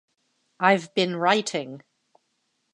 [0.59, 1.83] I've been writing.